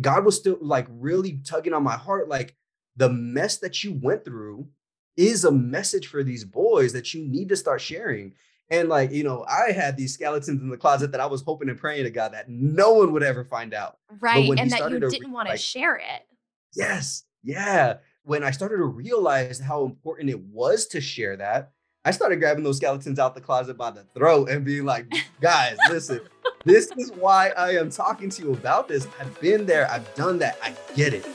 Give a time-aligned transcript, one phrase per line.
[0.00, 2.28] God was still like really tugging on my heart.
[2.28, 2.56] Like
[2.96, 4.68] the mess that you went through
[5.16, 8.34] is a message for these boys that you need to start sharing.
[8.70, 11.68] And like, you know, I had these skeletons in the closet that I was hoping
[11.68, 13.98] and praying to God that no one would ever find out.
[14.20, 14.48] Right.
[14.58, 16.26] And that you didn't want to share it.
[16.74, 17.24] Yes.
[17.42, 17.98] Yeah.
[18.22, 21.72] When I started to realize how important it was to share that,
[22.04, 25.06] I started grabbing those skeletons out the closet by the throat and being like,
[25.40, 26.20] guys, listen,
[26.64, 29.06] this is why I am talking to you about this.
[29.20, 31.26] I've been there, I've done that, I get it.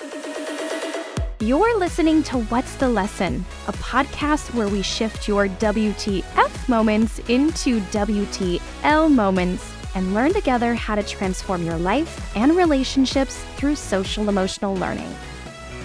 [1.40, 7.80] You're listening to What's the Lesson, a podcast where we shift your WTF moments into
[7.92, 14.76] WTL moments and learn together how to transform your life and relationships through social emotional
[14.76, 15.14] learning.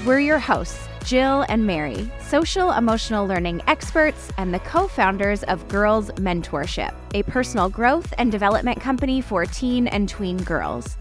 [0.07, 5.67] We're your hosts, Jill and Mary, social emotional learning experts and the co founders of
[5.69, 10.97] Girls Mentorship, a personal growth and development company for teen and tween girls.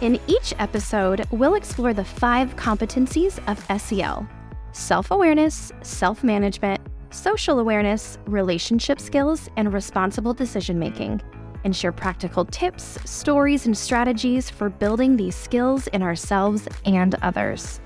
[0.00, 4.26] In each episode, we'll explore the five competencies of SEL
[4.72, 11.20] self awareness, self management, social awareness, relationship skills, and responsible decision making,
[11.64, 17.81] and share practical tips, stories, and strategies for building these skills in ourselves and others.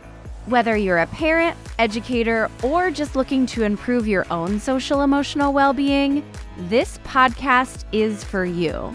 [0.47, 5.72] Whether you're a parent, educator, or just looking to improve your own social emotional well
[5.72, 6.25] being,
[6.69, 8.94] this podcast is for you.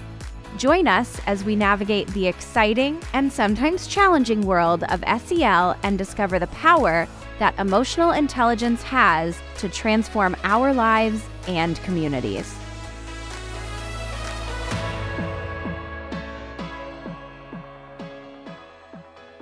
[0.58, 6.40] Join us as we navigate the exciting and sometimes challenging world of SEL and discover
[6.40, 7.06] the power
[7.40, 12.61] that emotional intelligence has to transform our lives and communities.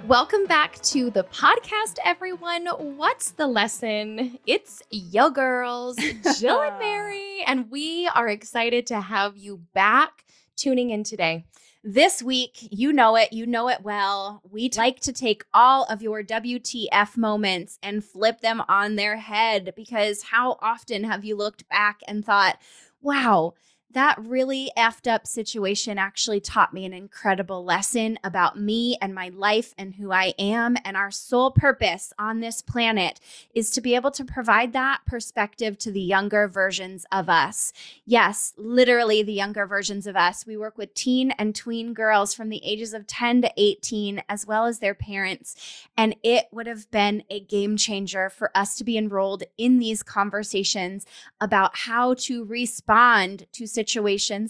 [0.09, 2.65] Welcome back to the podcast, everyone.
[2.65, 4.39] What's the lesson?
[4.47, 5.97] It's yo girls,
[6.39, 11.45] Jill and Mary, and we are excited to have you back tuning in today.
[11.83, 14.41] This week, you know it, you know it well.
[14.49, 19.73] We like to take all of your WTF moments and flip them on their head
[19.75, 22.57] because how often have you looked back and thought,
[22.99, 23.53] wow,
[23.91, 29.29] that really effed up situation actually taught me an incredible lesson about me and my
[29.29, 30.77] life and who I am.
[30.85, 33.19] And our sole purpose on this planet
[33.53, 37.73] is to be able to provide that perspective to the younger versions of us.
[38.05, 40.45] Yes, literally the younger versions of us.
[40.45, 44.45] We work with teen and tween girls from the ages of 10 to 18, as
[44.45, 45.55] well as their parents.
[45.97, 50.03] And it would have been a game changer for us to be enrolled in these
[50.03, 51.07] conversations
[51.41, 53.65] about how to respond to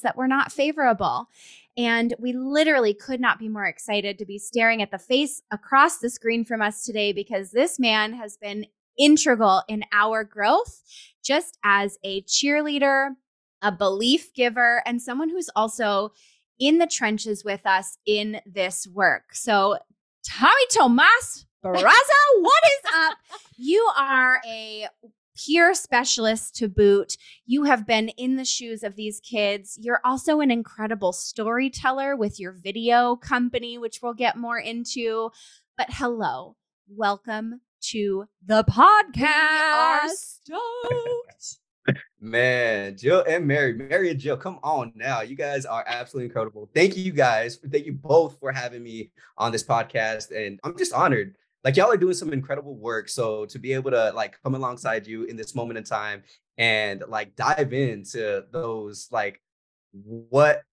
[0.02, 1.28] that were not favorable.
[1.78, 6.00] And we literally could not be more excited to be staring at the face across
[6.00, 8.66] the screen from us today because this man has been
[8.98, 10.82] integral in our growth
[11.24, 13.12] just as a cheerleader,
[13.62, 16.12] a belief giver, and someone who's also
[16.60, 19.34] in the trenches with us in this work.
[19.34, 19.78] So,
[20.28, 21.82] Tommy Tomas Barraza,
[22.42, 23.18] what is up?
[23.58, 24.88] You are a
[25.46, 27.18] peer specialist to boot.
[27.46, 29.78] You have been in the shoes of these kids.
[29.82, 35.32] You're also an incredible storyteller with your video company, which we'll get more into.
[35.78, 36.56] But hello,
[36.88, 40.10] welcome to the podcast.
[40.10, 41.60] stoked.
[42.22, 45.22] Man, Jill and Mary, Mary and Jill, come on now.
[45.22, 46.70] You guys are absolutely incredible.
[46.76, 47.58] Thank you guys.
[47.72, 50.36] Thank you both for having me on this podcast.
[50.36, 53.10] And I'm just honored like y'all are doing some incredible work.
[53.10, 56.24] So to be able to like come alongside you in this moment in time
[56.58, 59.42] and like dive into those like
[59.92, 60.64] what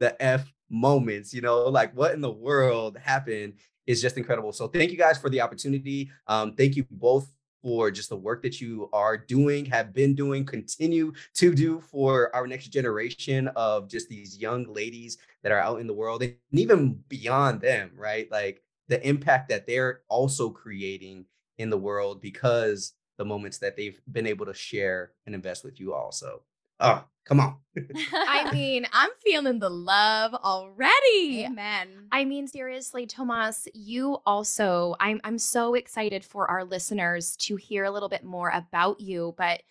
[0.00, 3.54] the F moments, you know, like what in the world happened
[3.86, 4.52] is just incredible.
[4.52, 6.10] So thank you guys for the opportunity.
[6.26, 7.32] Um, thank you both
[7.62, 12.34] for just the work that you are doing, have been doing, continue to do for
[12.34, 16.34] our next generation of just these young ladies that are out in the world and
[16.50, 18.30] even beyond them, right?
[18.32, 21.24] Like the impact that they're also creating
[21.56, 25.80] in the world because the moments that they've been able to share and invest with
[25.80, 26.42] you also.
[26.78, 27.56] Oh, come on.
[28.12, 31.46] I mean, I'm feeling the love already.
[31.46, 32.08] Amen.
[32.12, 37.84] I mean, seriously, Tomas, you also, I'm I'm so excited for our listeners to hear
[37.84, 39.62] a little bit more about you, but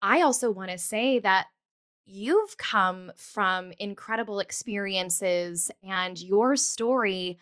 [0.00, 1.48] I also want to say that
[2.06, 7.38] you've come from incredible experiences and your story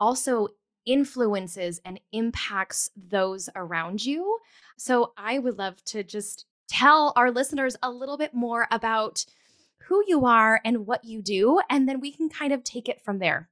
[0.00, 0.48] also
[0.88, 4.38] influences and impacts those around you.
[4.78, 9.24] So I would love to just tell our listeners a little bit more about
[9.82, 13.00] who you are and what you do, and then we can kind of take it
[13.00, 13.48] from there.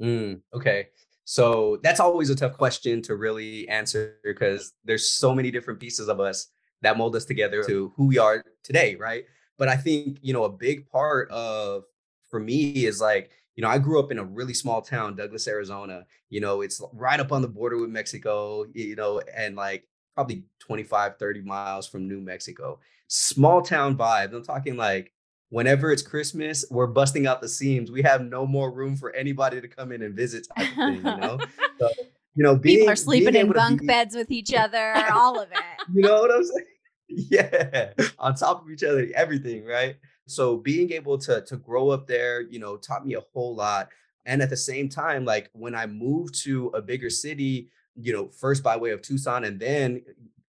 [0.00, 0.88] Mm, okay.
[1.24, 6.08] So that's always a tough question to really answer because there's so many different pieces
[6.08, 6.48] of us
[6.82, 9.24] that mold us together to who we are today, right?
[9.58, 11.84] But I think, you know, a big part of
[12.30, 15.48] for me is like you know, I grew up in a really small town, Douglas,
[15.48, 16.06] Arizona.
[16.30, 19.82] You know, it's right up on the border with Mexico, you know, and like
[20.14, 22.78] probably 25, 30 miles from New Mexico.
[23.08, 24.32] Small town vibe.
[24.32, 25.12] I'm talking like
[25.48, 27.90] whenever it's Christmas, we're busting out the seams.
[27.90, 30.96] We have no more room for anybody to come in and visit type of thing,
[30.98, 31.40] you know?
[31.80, 31.88] So,
[32.36, 35.50] you know, being, people are sleeping in bunk be, beds with each other, all of
[35.50, 35.58] it.
[35.92, 36.66] You know what I'm saying?
[37.10, 39.96] Yeah, on top of each other, everything, right?
[40.28, 43.88] So being able to to grow up there, you know, taught me a whole lot.
[44.26, 48.28] And at the same time, like when I moved to a bigger city, you know,
[48.28, 50.02] first by way of Tucson and then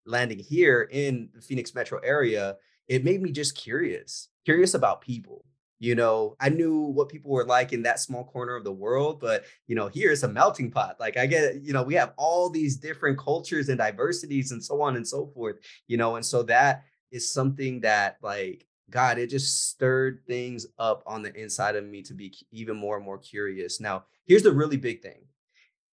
[0.05, 2.57] landing here in the Phoenix metro area,
[2.89, 5.45] it made me just curious, curious about people.
[5.79, 9.21] You know, I knew what people were like in that small corner of the world,
[9.21, 10.97] but you know, here it's a melting pot.
[11.01, 14.81] Like I get, you know, we have all these different cultures and diversities and so
[14.81, 15.57] on and so forth,
[15.89, 21.03] you know, and so that is something that like God, it just stirred things up
[21.06, 23.81] on the inside of me to be even more and more curious.
[23.81, 25.23] Now, here's the really big thing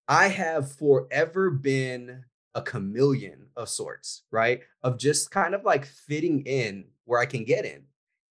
[0.08, 4.62] I have forever been a chameleon of sorts, right?
[4.84, 7.84] Of just kind of like fitting in where I can get in.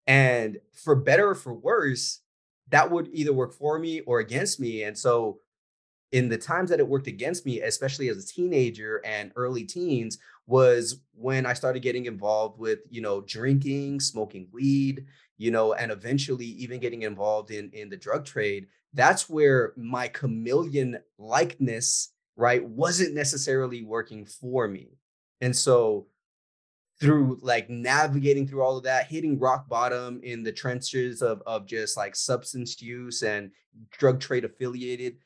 [0.05, 2.21] And for better or for worse,
[2.69, 4.83] that would either work for me or against me.
[4.83, 5.39] And so,
[6.11, 10.17] in the times that it worked against me, especially as a teenager and early teens,
[10.47, 15.05] was when I started getting involved with, you know, drinking, smoking weed,
[15.37, 18.67] you know, and eventually even getting involved in in the drug trade.
[18.93, 24.97] That's where my chameleon likeness, right, wasn't necessarily working for me.
[25.41, 26.07] And so
[26.99, 31.67] through like navigating through all of that, hitting rock bottom in the trenches of of
[31.67, 33.51] just like substance use and
[33.91, 35.17] drug trade affiliated,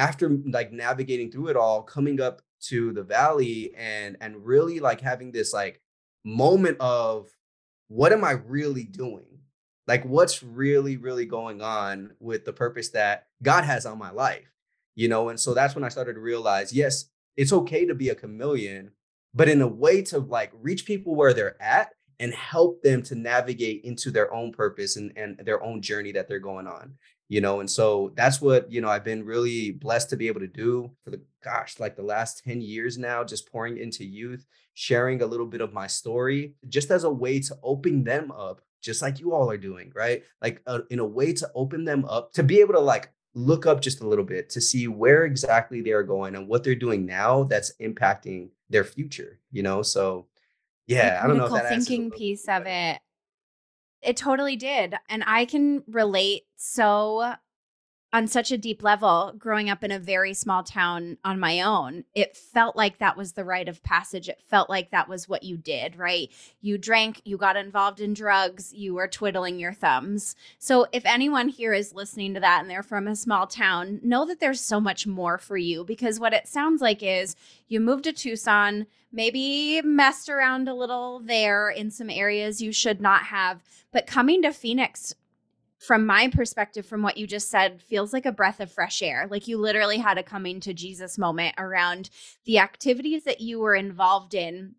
[0.00, 5.00] after like navigating through it all, coming up to the valley and and really like
[5.02, 5.80] having this like
[6.24, 7.28] moment of
[7.88, 9.26] what am I really doing?
[9.86, 14.50] Like what's really really going on with the purpose that God has on my life?
[14.96, 17.04] You know, and so that's when I started to realize, yes,
[17.36, 18.92] it's okay to be a chameleon,
[19.34, 23.14] but in a way to like reach people where they're at and help them to
[23.14, 26.94] navigate into their own purpose and, and their own journey that they're going on
[27.30, 30.40] you know and so that's what you know i've been really blessed to be able
[30.40, 34.44] to do for the gosh like the last 10 years now just pouring into youth
[34.74, 38.60] sharing a little bit of my story just as a way to open them up
[38.82, 40.24] just like you all are doing right?
[40.40, 43.66] Like uh, in a way to open them up to be able to like look
[43.66, 46.74] up just a little bit to see where exactly they are going and what they're
[46.74, 49.82] doing now that's impacting their future you know?
[49.82, 50.26] So
[50.86, 52.98] yeah i don't know if that thinking piece of it
[54.02, 54.94] it totally did.
[55.08, 57.34] And I can relate so
[58.12, 62.04] on such a deep level growing up in a very small town on my own
[62.14, 64.28] it felt like that was the rite of passage.
[64.28, 66.30] It felt like that was what you did right?
[66.60, 70.34] You drank you got involved in drugs you were twiddling your thumbs.
[70.58, 74.26] So if anyone here is listening to that and they're from a small town know
[74.26, 77.36] that there's so much more for you because what it sounds like is
[77.68, 83.00] you moved to tucson maybe messed around a little there in some areas you should
[83.00, 85.14] not have but coming to phoenix
[85.80, 89.26] from my perspective, from what you just said, feels like a breath of fresh air.
[89.30, 92.10] Like you literally had a coming to Jesus moment around
[92.44, 94.74] the activities that you were involved in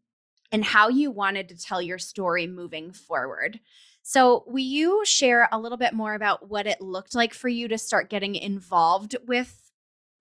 [0.52, 3.60] and how you wanted to tell your story moving forward.
[4.04, 7.68] So, will you share a little bit more about what it looked like for you
[7.68, 9.72] to start getting involved with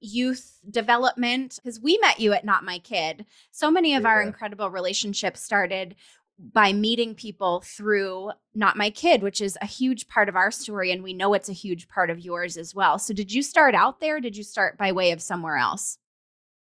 [0.01, 1.59] youth development?
[1.63, 3.27] Because we met you at Not My Kid.
[3.51, 4.09] So many of yeah.
[4.09, 5.95] our incredible relationships started
[6.53, 10.91] by meeting people through Not My Kid, which is a huge part of our story.
[10.91, 12.99] And we know it's a huge part of yours as well.
[12.99, 14.21] So, did you start out there?
[14.21, 15.99] did you start by way of somewhere else?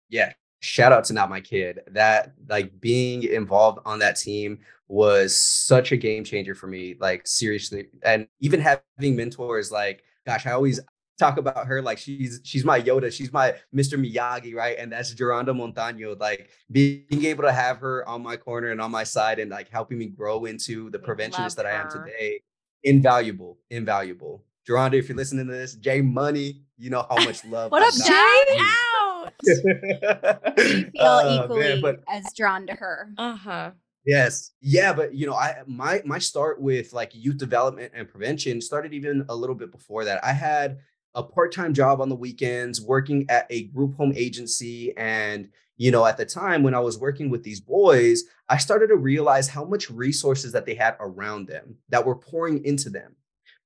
[0.09, 0.33] Yeah.
[0.61, 1.79] Shout out to Not My Kid.
[1.91, 4.59] That, like, being involved on that team
[4.89, 6.95] was such a game changer for me.
[6.99, 7.87] Like, seriously.
[8.03, 10.81] And even having mentors, like, gosh, I always
[11.19, 13.99] talk about her like she's she's my Yoda, she's my Mr.
[13.99, 14.77] Miyagi, right?
[14.79, 16.19] And that's Geronda Montaño.
[16.19, 19.69] Like being able to have her on my corner and on my side and like
[19.69, 22.41] helping me grow into the preventionist that I am today,
[22.83, 24.43] invaluable, invaluable.
[24.65, 27.71] Geronda, if you're listening to this, Jay Money, you know how much love.
[27.71, 28.57] what up, Jay?
[28.59, 29.33] Out.
[29.43, 33.09] we feel uh, equally man, but, as drawn to her.
[33.17, 33.71] Uh huh.
[34.05, 34.51] Yes.
[34.61, 38.93] Yeah, but you know, I my my start with like youth development and prevention started
[38.93, 40.23] even a little bit before that.
[40.23, 40.79] I had
[41.15, 46.05] a part-time job on the weekends working at a group home agency and you know
[46.05, 49.63] at the time when i was working with these boys i started to realize how
[49.63, 53.15] much resources that they had around them that were pouring into them.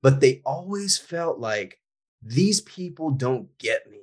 [0.02, 1.80] But they always felt like
[2.22, 4.00] these people don't get me.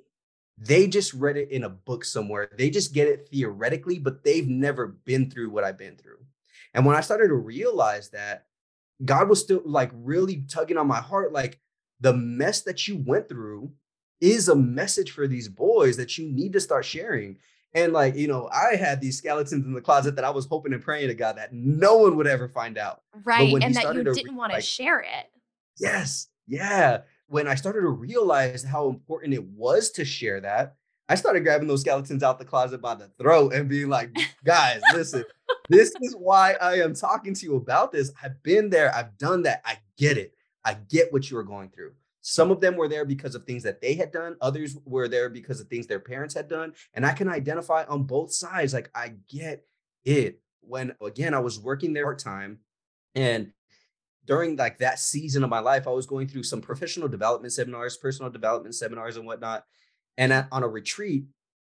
[0.56, 2.50] They just read it in a book somewhere.
[2.56, 6.18] They just get it theoretically but they've never been through what i've been through.
[6.75, 8.47] And when i started to realize that
[9.04, 11.59] god was still like really tugging on my heart like
[12.00, 13.73] the mess that you went through
[14.21, 17.38] is a message for these boys that you need to start sharing.
[17.73, 20.73] And like, you know, I had these skeletons in the closet that I was hoping
[20.73, 23.02] and praying to God that no one would ever find out.
[23.25, 23.52] Right.
[23.62, 25.30] And that you didn't want to like, share it.
[25.78, 26.28] Yes.
[26.47, 27.02] Yeah.
[27.28, 30.75] When I started to realize how important it was to share that,
[31.09, 34.80] I started grabbing those skeletons out the closet by the throat and being like, guys,
[34.92, 35.25] listen,
[35.69, 38.12] this is why I am talking to you about this.
[38.23, 39.62] I've been there, I've done that.
[39.64, 40.35] I get it.
[40.64, 41.93] I get what you were going through.
[42.23, 45.31] Some of them were there because of things that they had done, others were there
[45.31, 46.75] because of things their parents had done.
[46.93, 48.75] And I can identify on both sides.
[48.75, 49.64] Like, I get
[50.05, 50.40] it.
[50.61, 52.59] When again, I was working there part time
[53.14, 53.52] and
[54.26, 57.97] during like that season of my life, I was going through some professional development seminars,
[57.97, 59.64] personal development seminars, and whatnot.
[60.19, 61.25] And at, on a retreat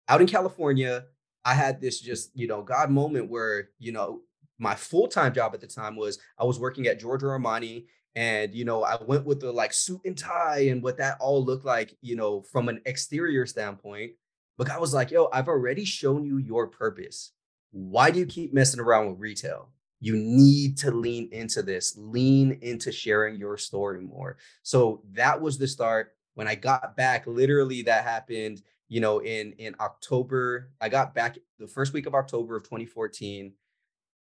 [0.09, 1.05] out in California,
[1.45, 4.21] I had this just, you know, God moment where, you know,
[4.59, 8.65] my full-time job at the time was I was working at Giorgio Armani and you
[8.65, 11.97] know i went with the like suit and tie and what that all looked like
[12.01, 14.13] you know from an exterior standpoint
[14.57, 17.33] but i was like yo i've already shown you your purpose.
[17.75, 19.71] Why do you keep messing around with retail?
[19.99, 21.95] You need to lean into this.
[21.97, 24.37] Lean into sharing your story more.
[24.63, 26.13] So that was the start.
[26.35, 30.71] When I got back, literally that happened, you know, in in October.
[30.81, 33.53] I got back the first week of October of 2014,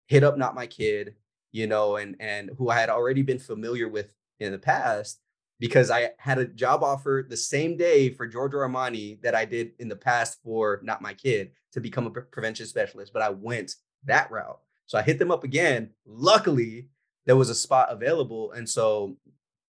[0.06, 1.14] hit up not my kid,
[1.54, 5.20] you know, and and who I had already been familiar with in the past
[5.61, 9.70] because I had a job offer the same day for Giorgio Armani that I did
[9.78, 13.76] in the past for not my kid to become a prevention specialist, but I went
[14.04, 14.58] that route.
[14.87, 15.90] So I hit them up again.
[16.04, 16.88] Luckily,
[17.25, 18.50] there was a spot available.
[18.50, 19.16] And so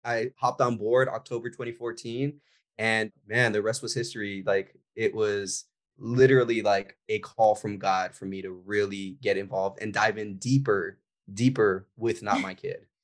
[0.05, 2.39] I hopped on board October 2014
[2.77, 4.41] and man, the rest was history.
[4.45, 5.65] Like it was
[5.97, 10.37] literally like a call from God for me to really get involved and dive in
[10.37, 10.97] deeper,
[11.31, 12.85] deeper with not my kid.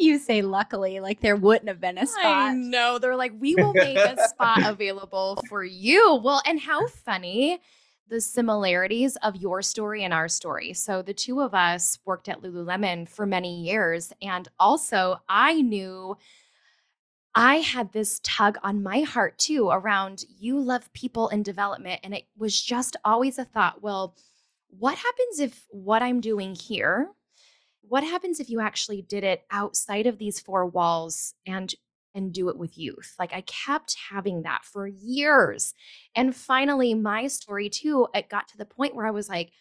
[0.00, 2.24] You say luckily, like there wouldn't have been a spot.
[2.24, 3.00] I know.
[3.00, 6.20] They're like, we will make a spot available for you.
[6.22, 7.58] Well, and how funny
[8.08, 10.72] the similarities of your story and our story.
[10.72, 14.12] So the two of us worked at Lululemon for many years.
[14.22, 16.16] And also, I knew
[17.34, 22.00] I had this tug on my heart too around you love people in development.
[22.02, 24.16] And it was just always a thought well,
[24.70, 27.08] what happens if what I'm doing here,
[27.88, 31.74] what happens if you actually did it outside of these four walls and
[32.14, 33.14] and do it with youth.
[33.18, 35.74] Like I kept having that for years.
[36.16, 39.52] And finally my story too, it got to the point where I was like,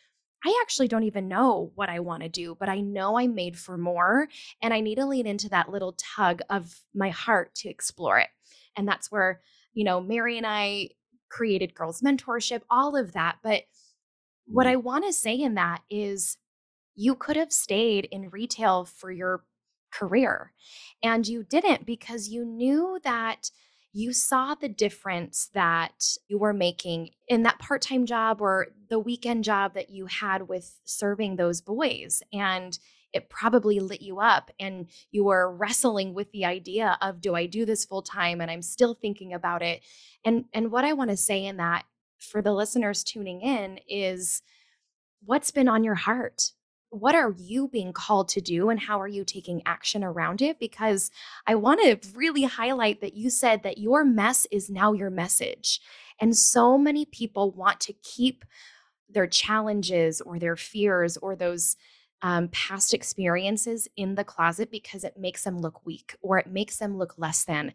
[0.45, 3.57] I actually don't even know what I want to do, but I know I'm made
[3.57, 4.27] for more.
[4.61, 8.29] And I need to lean into that little tug of my heart to explore it.
[8.75, 9.41] And that's where,
[9.73, 10.89] you know, Mary and I
[11.29, 13.37] created Girls Mentorship, all of that.
[13.43, 13.63] But
[14.45, 14.73] what mm-hmm.
[14.73, 16.37] I want to say in that is
[16.97, 19.43] you could have stayed in retail for your
[19.91, 20.51] career
[21.01, 23.49] and you didn't because you knew that
[23.93, 28.99] you saw the difference that you were making in that part time job or the
[28.99, 32.21] weekend job that you had with serving those boys.
[32.33, 32.77] And
[33.13, 37.45] it probably lit you up and you were wrestling with the idea of do I
[37.45, 39.81] do this full time and I'm still thinking about it.
[40.25, 41.85] And and what I want to say in that
[42.19, 44.41] for the listeners tuning in is
[45.25, 46.51] what's been on your heart?
[46.89, 50.59] What are you being called to do and how are you taking action around it?
[50.59, 51.11] Because
[51.45, 55.81] I want to really highlight that you said that your mess is now your message.
[56.19, 58.45] And so many people want to keep
[59.09, 61.75] their challenges or their fears or those
[62.21, 66.77] um, past experiences in the closet because it makes them look weak or it makes
[66.77, 67.73] them look less than.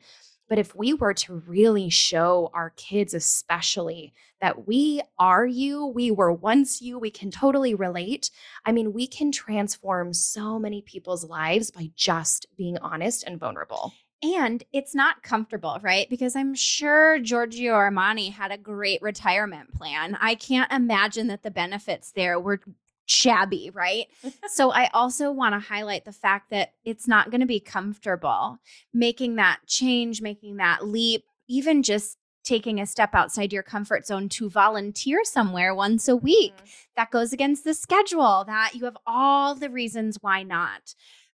[0.52, 6.10] But if we were to really show our kids, especially, that we are you, we
[6.10, 8.30] were once you, we can totally relate.
[8.66, 13.94] I mean, we can transform so many people's lives by just being honest and vulnerable.
[14.22, 16.06] And it's not comfortable, right?
[16.10, 20.18] Because I'm sure Giorgio Armani had a great retirement plan.
[20.20, 22.60] I can't imagine that the benefits there were
[23.06, 24.06] shabby, right?
[24.48, 28.58] so I also want to highlight the fact that it's not going to be comfortable
[28.92, 34.28] making that change, making that leap, even just taking a step outside your comfort zone
[34.28, 36.54] to volunteer somewhere once a week.
[36.56, 36.66] Mm-hmm.
[36.96, 40.94] That goes against the schedule, that you have all the reasons why not.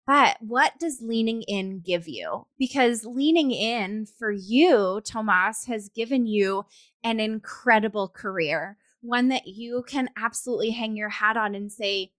[0.05, 2.47] But what does leaning in give you?
[2.57, 6.65] Because leaning in for you, Tomas, has given you
[7.03, 12.11] an incredible career one that you can absolutely hang your hat on and say,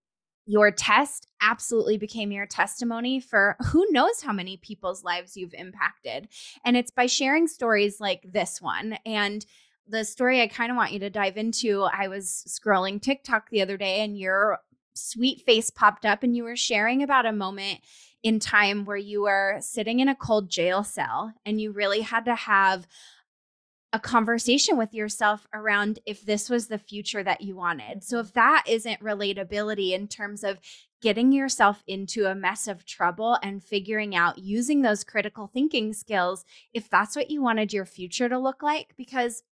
[0.47, 6.29] your test absolutely became your testimony for who knows how many people's lives you've impacted.
[6.65, 8.99] And it's by sharing stories like this one.
[9.07, 9.45] And
[9.89, 13.63] the story I kind of want you to dive into, I was scrolling TikTok the
[13.63, 14.59] other day and your
[14.95, 17.81] sweet face popped up and you were sharing about a moment
[18.23, 22.25] in time where you were sitting in a cold jail cell and you really had
[22.25, 22.87] to have
[23.95, 28.03] a conversation with yourself around if this was the future that you wanted.
[28.03, 30.59] So, if that isn't relatability in terms of
[31.01, 36.45] getting yourself into a mess of trouble and figuring out using those critical thinking skills,
[36.73, 39.45] if that's what you wanted your future to look like, because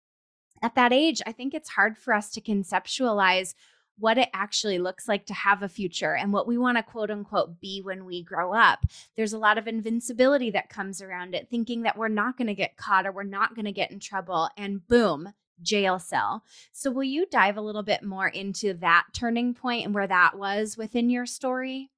[0.63, 3.53] at that age, I think it's hard for us to conceptualize
[4.01, 7.11] what it actually looks like to have a future and what we want to quote
[7.11, 8.87] unquote be when we grow up.
[9.17, 12.55] There's a lot of invincibility that comes around it, thinking that we're not going to
[12.55, 14.49] get caught or we're not going to get in trouble.
[14.57, 16.43] And boom, jail cell.
[16.73, 20.37] So, will you dive a little bit more into that turning point and where that
[20.39, 21.91] was within your story?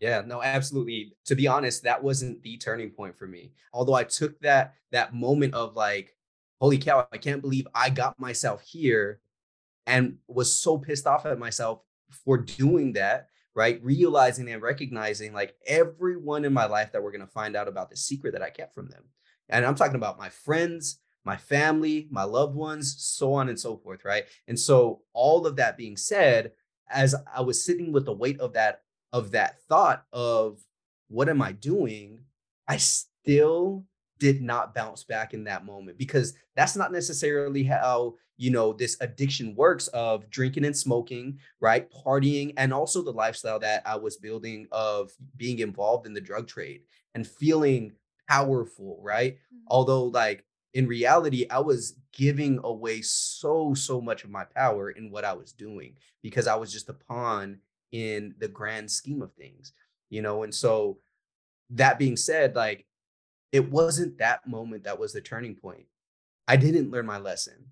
[0.00, 1.16] Yeah, no, absolutely.
[1.24, 3.52] To be honest, that wasn't the turning point for me.
[3.72, 6.14] Although I took that that moment of like,
[6.60, 9.20] holy cow, I can't believe I got myself here
[9.90, 11.82] and was so pissed off at myself
[12.24, 13.82] for doing that right?
[13.82, 17.90] Realizing and recognizing like everyone in my life that we're going to find out about
[17.90, 19.02] the secret that i kept from them.
[19.48, 23.76] And i'm talking about my friends my family my loved ones so on and so
[23.76, 24.24] forth right?
[24.48, 26.52] And so all of that being said
[26.88, 28.82] as i was sitting with the weight of that
[29.12, 30.60] of that thought of
[31.08, 32.20] what am i doing?
[32.68, 33.84] I still
[34.20, 38.96] did not bounce back in that moment because that's not necessarily how you know this
[39.00, 41.90] addiction works of drinking and smoking right?
[41.90, 46.46] Partying and also the lifestyle that i was building of being involved in the drug
[46.46, 46.82] trade
[47.14, 47.92] and feeling
[48.28, 49.34] powerful right?
[49.34, 49.64] Mm-hmm.
[49.68, 55.10] although like in reality i was giving away so so much of my power in
[55.10, 57.58] what i was doing because i was just a pawn
[57.90, 59.72] in the grand scheme of things
[60.10, 60.42] you know?
[60.42, 60.98] And so
[61.70, 62.84] that being said like
[63.52, 65.86] it wasn't that moment that was the turning point.
[66.46, 67.66] I didn't learn my lesson.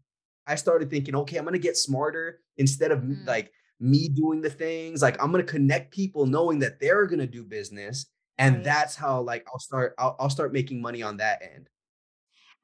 [0.47, 3.27] I started thinking, okay, I'm gonna get smarter instead of mm.
[3.27, 5.03] like me doing the things.
[5.03, 8.07] Like I'm gonna connect people, knowing that they're gonna do business,
[8.39, 8.65] and right.
[8.65, 9.95] that's how like I'll start.
[9.99, 11.69] I'll, I'll start making money on that end.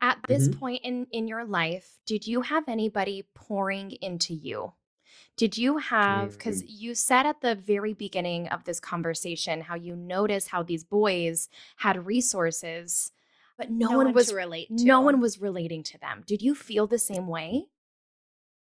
[0.00, 0.58] At this mm-hmm.
[0.58, 4.72] point in in your life, did you have anybody pouring into you?
[5.36, 6.74] Did you have, because mm-hmm.
[6.76, 11.48] you said at the very beginning of this conversation how you noticed how these boys
[11.76, 13.10] had resources,
[13.58, 14.84] but no, no one, one was relate to.
[14.84, 16.22] no one was relating to them.
[16.26, 17.66] Did you feel the same way?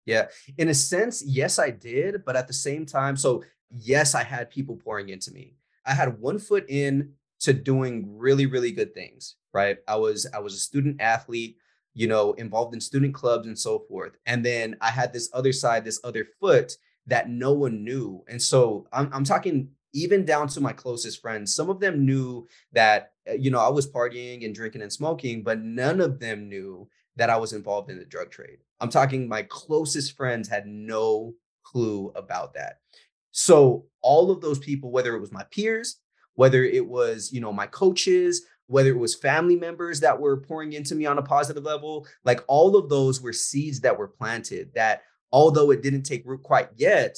[0.06, 4.22] Yeah, in a sense, yes, I did, but at the same time, so yes, I
[4.22, 5.56] had people pouring into me.
[5.84, 9.36] I had one foot in to doing really, really good things.
[9.52, 11.58] Right, I was I was a student athlete
[11.94, 14.12] you know, involved in student clubs and so forth.
[14.26, 16.76] And then I had this other side, this other foot
[17.06, 18.24] that no one knew.
[18.28, 21.54] And so I'm, I'm talking even down to my closest friends.
[21.54, 25.42] Some of them knew that, uh, you know, I was partying and drinking and smoking,
[25.42, 28.58] but none of them knew that I was involved in the drug trade.
[28.80, 32.80] I'm talking my closest friends had no clue about that.
[33.30, 35.96] So all of those people, whether it was my peers,
[36.34, 40.72] whether it was, you know, my coaches, whether it was family members that were pouring
[40.72, 44.70] into me on a positive level, like all of those were seeds that were planted
[44.74, 47.16] that although it didn't take root quite yet,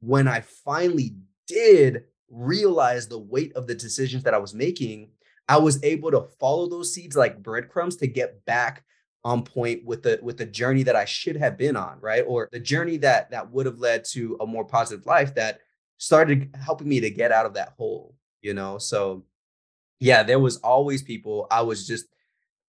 [0.00, 5.10] when I finally did realize the weight of the decisions that I was making,
[5.48, 8.84] I was able to follow those seeds like breadcrumbs to get back
[9.24, 12.24] on point with the with the journey that I should have been on, right?
[12.26, 15.60] Or the journey that that would have led to a more positive life that
[15.96, 18.78] started helping me to get out of that hole, you know?
[18.78, 19.24] So
[20.00, 22.06] yeah, there was always people I was just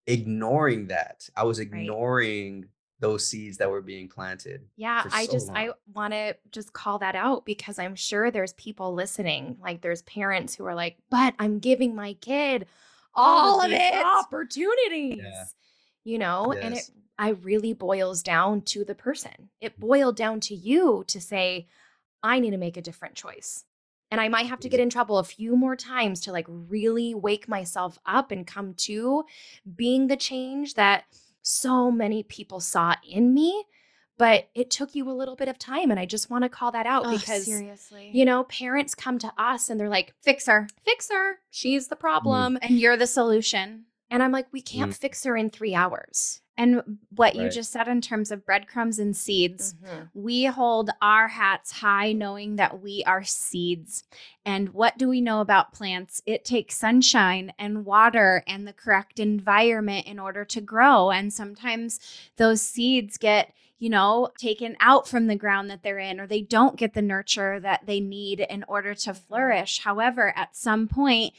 [0.08, 1.30] ignoring that.
[1.36, 2.70] I was ignoring right.
[3.00, 4.66] those seeds that were being planted.
[4.76, 5.58] Yeah, I so just long.
[5.58, 9.58] I want to just call that out because I'm sure there's people listening.
[9.62, 12.66] Like there's parents who are like, "But I'm giving my kid
[13.14, 15.46] all, all of it opportunities." Yeah.
[16.04, 16.64] You know, yes.
[16.64, 19.50] and it I really boils down to the person.
[19.62, 19.82] It mm.
[19.82, 21.68] boiled down to you to say,
[22.24, 23.66] "I need to make a different choice."
[24.12, 27.14] And I might have to get in trouble a few more times to like really
[27.14, 29.24] wake myself up and come to
[29.76, 31.06] being the change that
[31.42, 33.66] so many people saw in me.
[34.18, 35.92] But it took you a little bit of time.
[35.92, 39.18] And I just want to call that out oh, because, seriously, you know, parents come
[39.20, 41.40] to us and they're like, fix her, fix her.
[41.50, 42.02] She's the mm.
[42.02, 42.56] problem.
[42.56, 42.60] Mm.
[42.64, 43.86] And you're the solution.
[44.12, 44.98] And I'm like, we can't mm.
[44.98, 46.42] fix her in three hours.
[46.60, 47.44] And what right.
[47.44, 50.04] you just said in terms of breadcrumbs and seeds, mm-hmm.
[50.14, 54.04] we hold our hats high knowing that we are seeds.
[54.46, 56.22] And what do we know about plants?
[56.26, 61.12] It takes sunshine and water and the correct environment in order to grow.
[61.12, 61.98] And sometimes
[62.36, 66.42] those seeds get you know, taken out from the ground that they're in, or they
[66.42, 69.80] don't get the nurture that they need in order to flourish.
[69.80, 71.34] However, at some point,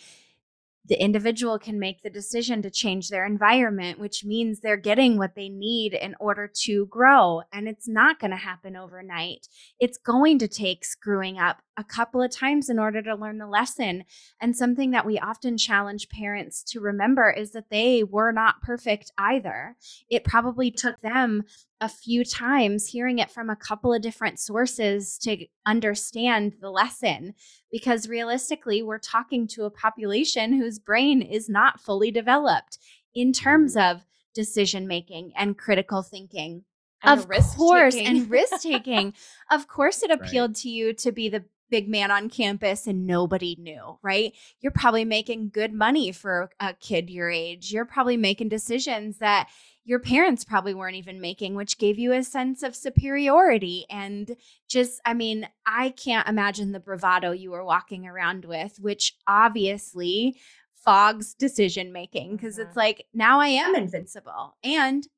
[0.86, 5.34] the individual can make the decision to change their environment, which means they're getting what
[5.34, 7.42] they need in order to grow.
[7.52, 9.46] And it's not going to happen overnight.
[9.78, 13.46] It's going to take screwing up a couple of times in order to learn the
[13.46, 14.04] lesson.
[14.40, 19.12] And something that we often challenge parents to remember is that they were not perfect
[19.16, 19.76] either.
[20.08, 21.44] It probably took them
[21.80, 27.34] a few times hearing it from a couple of different sources to understand the lesson
[27.72, 32.78] because realistically we're talking to a population whose brain is not fully developed
[33.14, 33.90] in terms mm.
[33.90, 36.64] of decision making and critical thinking
[37.02, 39.12] and of course and risk taking
[39.50, 40.56] of course it appealed right.
[40.56, 44.34] to you to be the big man on campus and nobody knew, right?
[44.60, 47.72] You're probably making good money for a kid your age.
[47.72, 49.48] You're probably making decisions that
[49.90, 53.86] your parents probably weren't even making, which gave you a sense of superiority.
[53.90, 54.36] And
[54.68, 60.36] just, I mean, I can't imagine the bravado you were walking around with, which obviously
[60.76, 62.68] fogs decision making because mm-hmm.
[62.68, 65.08] it's like, now I am invincible and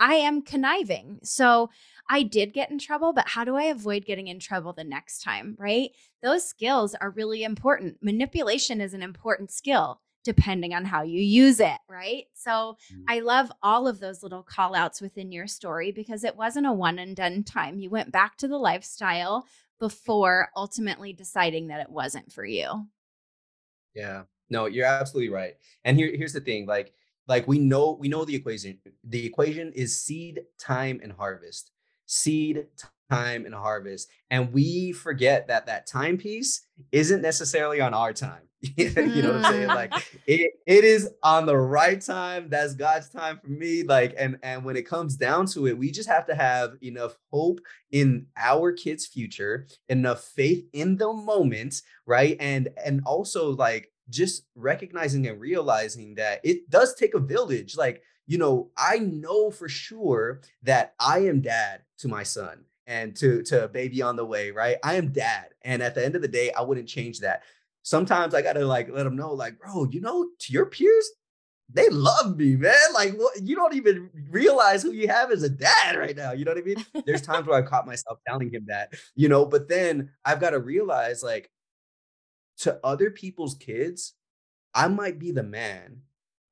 [0.00, 1.20] I am conniving.
[1.22, 1.70] So
[2.10, 5.22] I did get in trouble, but how do I avoid getting in trouble the next
[5.22, 5.90] time, right?
[6.24, 7.98] Those skills are really important.
[8.02, 12.24] Manipulation is an important skill depending on how you use it, right?
[12.34, 13.04] So mm.
[13.08, 16.72] I love all of those little call outs within your story because it wasn't a
[16.72, 17.78] one and done time.
[17.78, 19.46] You went back to the lifestyle
[19.78, 22.86] before ultimately deciding that it wasn't for you.
[23.94, 24.24] Yeah.
[24.50, 25.54] No, you're absolutely right.
[25.84, 26.92] And here here's the thing, like
[27.28, 28.78] like we know we know the equation.
[29.04, 31.70] The equation is seed, time and harvest.
[32.06, 32.66] Seed,
[33.10, 38.42] time and harvest and we forget that that timepiece isn't necessarily on our time
[38.76, 40.02] you know what i'm saying like mm.
[40.26, 44.64] it, it is on the right time that's god's time for me like and and
[44.64, 48.72] when it comes down to it we just have to have enough hope in our
[48.72, 55.40] kids future enough faith in the moment right and and also like just recognizing and
[55.40, 60.94] realizing that it does take a village like you know i know for sure that
[61.00, 64.76] i am dad to my son and to to baby on the way, right?
[64.82, 67.42] I am dad, and at the end of the day, I wouldn't change that.
[67.86, 71.08] Sometimes I gotta like let them know, like, bro, you know, to your peers,
[71.72, 72.74] they love me, man.
[72.92, 76.32] Like, you don't even realize who you have as a dad right now.
[76.32, 76.84] You know what I mean?
[77.06, 80.50] There's times where I caught myself telling him that, you know, but then I've got
[80.50, 81.48] to realize, like,
[82.58, 84.14] to other people's kids,
[84.74, 86.02] I might be the man,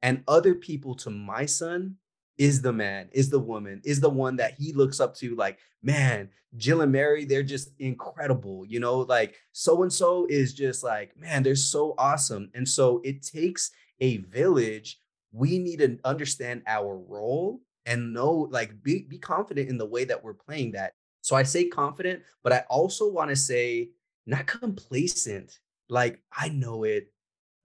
[0.02, 1.96] and other people to my son,
[2.38, 5.34] is the man, is the woman, is the one that he looks up to.
[5.36, 8.64] Like, man, Jill and Mary, they're just incredible.
[8.66, 12.50] You know, like so and so is just like, man, they're so awesome.
[12.54, 13.70] And so it takes
[14.00, 14.98] a village.
[15.32, 20.04] We need to understand our role and know, like, be, be confident in the way
[20.04, 20.92] that we're playing that.
[21.20, 23.90] So I say confident, but I also want to say
[24.26, 25.58] not complacent.
[25.88, 27.12] Like, I know it.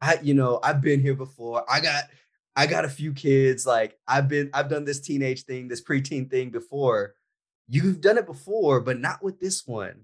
[0.01, 1.63] I, you know, I've been here before.
[1.69, 2.05] I got
[2.60, 3.65] I got a few kids.
[3.65, 7.15] Like I've been, I've done this teenage thing, this preteen thing before.
[7.69, 10.02] You've done it before, but not with this one,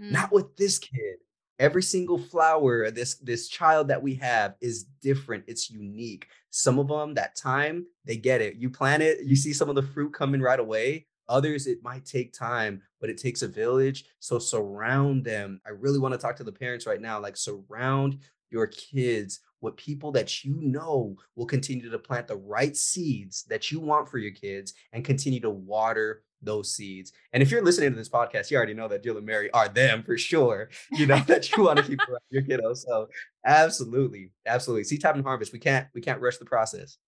[0.00, 0.10] mm.
[0.10, 1.16] not with this kid.
[1.58, 5.44] Every single flower, this this child that we have is different.
[5.48, 6.28] It's unique.
[6.48, 8.54] Some of them, that time, they get it.
[8.54, 11.08] You plant it, you see some of the fruit coming right away.
[11.28, 14.06] Others, it might take time, but it takes a village.
[14.18, 15.60] So surround them.
[15.66, 17.20] I really want to talk to the parents right now.
[17.20, 22.76] Like surround your kids with people that you know will continue to plant the right
[22.76, 27.12] seeds that you want for your kids and continue to water those seeds.
[27.32, 29.68] And if you're listening to this podcast, you already know that Jill and Mary are
[29.68, 30.70] them for sure.
[30.92, 32.78] You know that you want to keep around your kiddos.
[32.78, 33.08] So
[33.44, 34.84] absolutely, absolutely.
[34.84, 35.52] Seed time and harvest.
[35.52, 36.98] We can't we can't rush the process.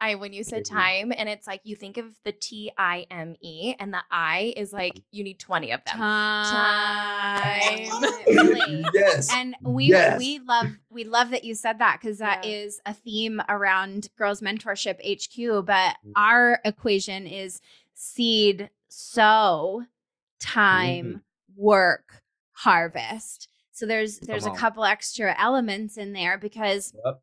[0.00, 3.34] I when you said time and it's like you think of the T I M
[3.40, 5.98] E and the I is like you need 20 of them.
[5.98, 7.88] Time.
[8.26, 8.84] really.
[8.94, 9.28] Yes.
[9.32, 10.18] And we yes.
[10.18, 12.50] we love we love that you said that because that yeah.
[12.50, 16.12] is a theme around girls mentorship HQ but mm.
[16.16, 17.60] our equation is
[17.94, 19.84] seed sow
[20.38, 21.62] time mm-hmm.
[21.62, 23.48] work harvest.
[23.72, 27.20] So there's there's a couple extra elements in there because yep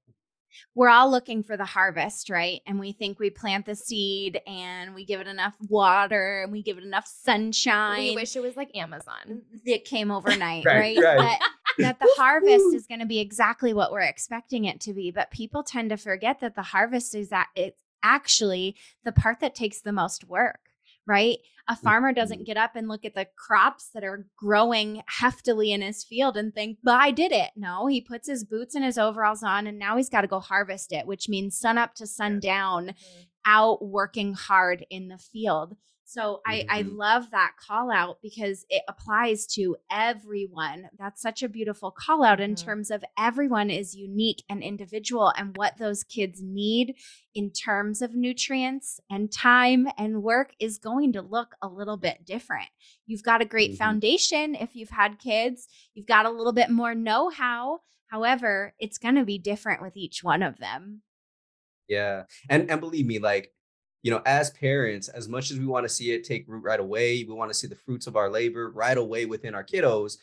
[0.74, 2.62] we're all looking for the harvest, right?
[2.65, 6.62] And we think we plant the seed and we give it enough water and we
[6.62, 8.00] give it enough sunshine.
[8.00, 9.41] We wish it was like Amazon.
[9.65, 10.98] It came overnight, right?
[10.98, 11.18] right?
[11.18, 11.39] right.
[11.39, 11.50] But
[11.84, 15.12] that the harvest is going to be exactly what we're expecting it to be.
[15.12, 19.56] But people tend to forget that the harvest is that it's actually the part that
[19.56, 20.64] takes the most work
[21.08, 21.38] right?
[21.68, 22.44] A farmer doesn't mm-hmm.
[22.46, 26.54] get up and look at the crops that are growing heftily in his field and
[26.54, 27.52] think, but I did it.
[27.56, 30.39] No, he puts his boots and his overalls on and now he's got to go
[30.39, 33.24] harvest it, which means sun up to sun down, mm-hmm.
[33.48, 35.76] out working hard in the field.
[36.06, 36.52] So mm-hmm.
[36.52, 40.89] I, I love that call out because it applies to everyone.
[40.98, 42.65] That's such a beautiful call out in mm-hmm.
[42.65, 46.96] terms of everyone is unique and individual and what those kids need
[47.34, 52.24] in terms of nutrients and time and work is going to look a little bit
[52.24, 52.70] different.
[53.08, 53.78] You've got a great mm-hmm.
[53.78, 57.80] foundation if you've had kids, you've got a little bit more know how.
[58.08, 61.02] However, it's going to be different with each one of them.
[61.88, 62.24] Yeah.
[62.50, 63.52] And and believe me, like
[64.06, 66.80] you know, as parents, as much as we want to see it take root right
[66.80, 70.18] away, we want to see the fruits of our labor right away within our kiddos.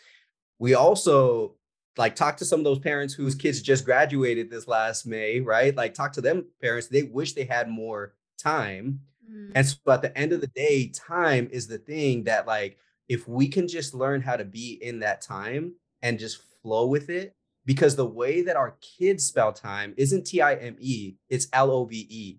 [0.61, 1.57] We also
[1.97, 5.75] like talk to some of those parents whose kids just graduated this last May, right?
[5.75, 9.01] Like talk to them parents, they wish they had more time.
[9.29, 9.51] Mm.
[9.57, 13.27] And so at the end of the day, time is the thing that like if
[13.27, 17.35] we can just learn how to be in that time and just flow with it,
[17.67, 21.73] because the way that our kids spell time isn't T I M E, it's L
[21.73, 22.39] O V E.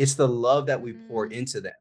[0.00, 1.32] It's the love that we pour mm.
[1.32, 1.74] into them.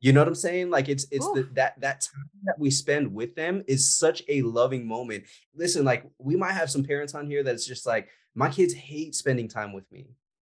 [0.00, 0.70] You know what I'm saying?
[0.70, 4.40] Like it's it's the, that that time that we spend with them is such a
[4.42, 5.24] loving moment.
[5.54, 9.14] Listen, like we might have some parents on here that's just like my kids hate
[9.14, 10.08] spending time with me.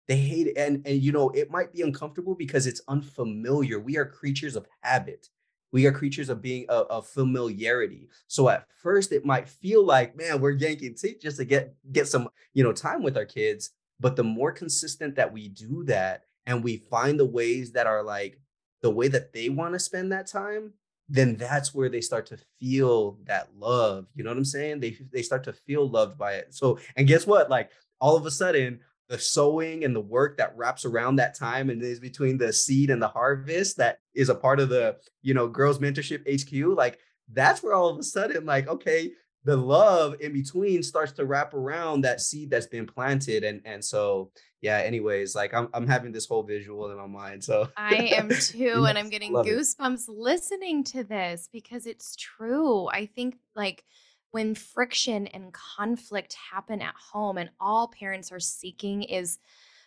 [0.06, 3.78] They hate it, and and you know it might be uncomfortable because it's unfamiliar.
[3.78, 5.28] We are creatures of habit.
[5.72, 8.08] We are creatures of being of, of familiarity.
[8.28, 12.06] So at first it might feel like man we're yanking teeth just to get get
[12.06, 13.70] some you know time with our kids.
[14.00, 18.02] But the more consistent that we do that, and we find the ways that are
[18.02, 18.38] like
[18.82, 20.72] the way that they want to spend that time
[21.08, 24.80] then that's where they start to feel that love you know what i'm saying?
[24.80, 26.54] They they start to feel loved by it.
[26.54, 27.50] So and guess what?
[27.50, 31.70] Like all of a sudden the sowing and the work that wraps around that time
[31.70, 35.34] and is between the seed and the harvest that is a part of the you
[35.34, 36.98] know girls mentorship hq like
[37.32, 39.12] that's where all of a sudden like okay
[39.44, 43.84] the love in between starts to wrap around that seed that's been planted and and
[43.84, 44.30] so
[44.60, 48.28] yeah anyways like i'm, I'm having this whole visual in my mind so i am
[48.40, 50.14] too and i'm getting goosebumps it.
[50.14, 53.84] listening to this because it's true i think like
[54.30, 59.38] when friction and conflict happen at home and all parents are seeking is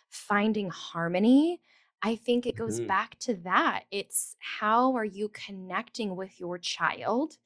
[0.08, 1.60] finding harmony
[2.00, 2.86] I think it goes mm-hmm.
[2.86, 3.82] back to that.
[3.90, 7.36] It's how are you connecting with your child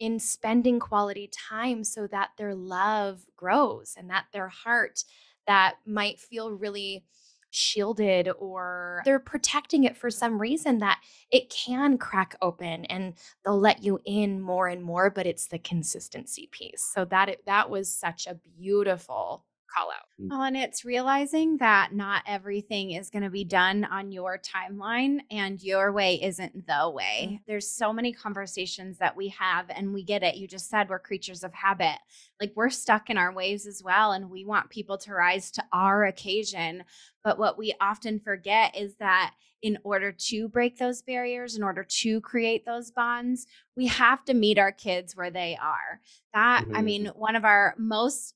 [0.00, 5.04] in spending quality time so that their love grows and that their heart
[5.46, 7.04] that might feel really
[7.50, 13.60] shielded or they're protecting it for some reason that it can crack open and they'll
[13.60, 16.90] let you in more and more but it's the consistency piece.
[16.92, 20.06] So that it, that was such a beautiful call out.
[20.20, 20.28] Mm.
[20.32, 25.20] Oh, and it's realizing that not everything is going to be done on your timeline
[25.30, 27.28] and your way isn't the way.
[27.30, 27.40] Mm.
[27.46, 30.36] There's so many conversations that we have and we get it.
[30.36, 31.98] You just said we're creatures of habit.
[32.40, 35.64] Like we're stuck in our ways as well and we want people to rise to
[35.72, 36.84] our occasion.
[37.22, 39.34] But what we often forget is that
[39.64, 43.46] in order to break those barriers, in order to create those bonds,
[43.78, 46.00] we have to meet our kids where they are.
[46.34, 46.76] That, mm-hmm.
[46.76, 48.34] I mean, one of our most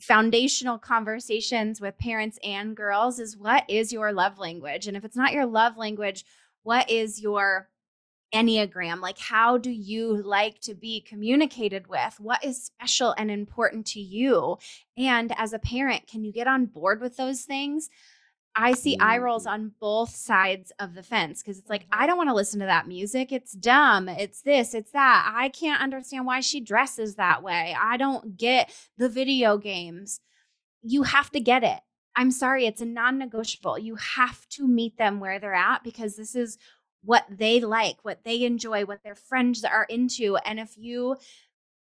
[0.00, 4.86] foundational conversations with parents and girls is what is your love language?
[4.86, 6.24] And if it's not your love language,
[6.62, 7.68] what is your
[8.34, 9.00] Enneagram?
[9.00, 12.16] Like, how do you like to be communicated with?
[12.18, 14.58] What is special and important to you?
[14.96, 17.88] And as a parent, can you get on board with those things?
[18.58, 19.50] I see eye rolls mm.
[19.50, 22.06] on both sides of the fence because it's like, I mm-hmm.
[22.06, 23.30] don't want to listen to that music.
[23.30, 24.08] It's dumb.
[24.08, 25.30] It's this, it's that.
[25.34, 27.76] I can't understand why she dresses that way.
[27.78, 30.20] I don't get the video games.
[30.82, 31.80] You have to get it.
[32.18, 33.78] I'm sorry, it's a non negotiable.
[33.78, 36.56] You have to meet them where they're at because this is
[37.04, 40.36] what they like, what they enjoy, what their friends are into.
[40.46, 41.16] And if you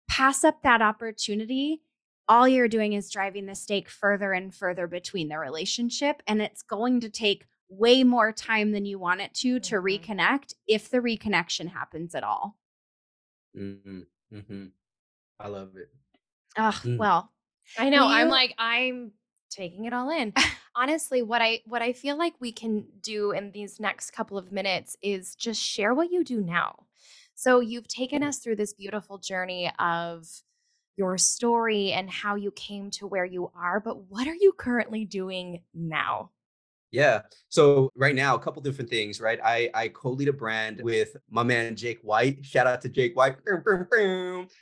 [0.08, 1.82] pass up that opportunity,
[2.28, 6.22] all you're doing is driving the stake further and further between the relationship.
[6.26, 9.87] And it's going to take way more time than you want it to to mm-hmm.
[9.87, 12.56] reconnect if the reconnection happens at all.
[13.56, 14.00] Mm-hmm.
[14.34, 14.64] Mm-hmm.
[15.40, 15.90] I love it.
[16.56, 16.98] Oh, mm.
[16.98, 17.30] well.
[17.78, 18.06] I know.
[18.06, 18.14] You...
[18.14, 19.12] I'm like, I'm
[19.50, 20.32] taking it all in.
[20.76, 24.52] Honestly, what I what I feel like we can do in these next couple of
[24.52, 26.84] minutes is just share what you do now.
[27.34, 30.26] So you've taken us through this beautiful journey of
[30.96, 35.04] your story and how you came to where you are, but what are you currently
[35.04, 36.30] doing now?
[36.94, 37.22] Yeah.
[37.48, 39.40] So right now, a couple different things, right?
[39.44, 42.44] I I co-lead a brand with my man Jake White.
[42.44, 43.37] Shout out to Jake White.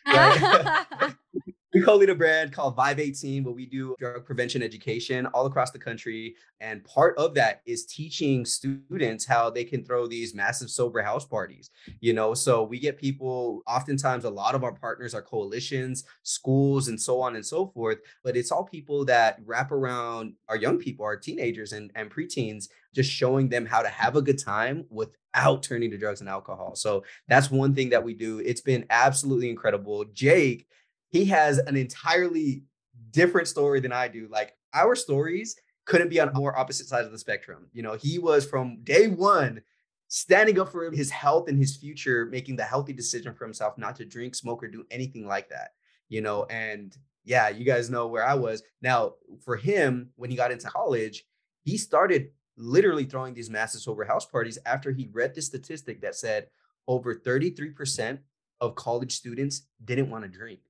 [0.06, 1.14] Right?
[1.72, 5.78] we co-lead a brand called Vive18, where we do drug prevention education all across the
[5.78, 6.34] country.
[6.60, 11.24] And part of that is teaching students how they can throw these massive sober house
[11.24, 11.70] parties.
[12.00, 16.88] You know, so we get people, oftentimes a lot of our partners are coalitions, schools,
[16.88, 17.98] and so on and so forth.
[18.22, 22.68] But it's all people that wrap around our young people, our teenagers and, and preteens,
[22.94, 26.74] just showing them how to have a good time without turning to drugs and alcohol.
[26.74, 28.40] So that's one thing that we do.
[28.40, 30.04] It's been absolutely incredible.
[30.12, 30.66] Jake
[31.12, 32.64] he has an entirely
[33.10, 34.26] different story than I do.
[34.30, 37.68] Like our stories couldn't be on more opposite sides of the spectrum.
[37.72, 39.60] You know, he was from day one
[40.08, 43.96] standing up for his health and his future, making the healthy decision for himself not
[43.96, 45.70] to drink, smoke, or do anything like that.
[46.08, 48.62] You know, and yeah, you guys know where I was.
[48.80, 51.24] Now, for him, when he got into college,
[51.62, 56.14] he started literally throwing these massive sober house parties after he read the statistic that
[56.14, 56.48] said
[56.88, 58.18] over 33%
[58.60, 60.60] of college students didn't want to drink.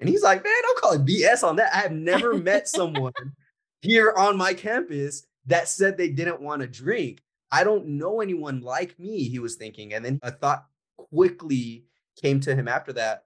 [0.00, 1.74] And he's like, man, don't call it BS on that.
[1.74, 3.12] I have never met someone
[3.82, 7.22] here on my campus that said they didn't want to drink.
[7.52, 9.94] I don't know anyone like me, he was thinking.
[9.94, 11.84] And then a thought quickly
[12.20, 13.24] came to him after that.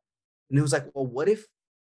[0.51, 1.47] And it was like, well, what if